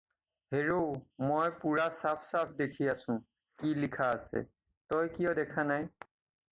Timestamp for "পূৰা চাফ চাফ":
1.65-2.57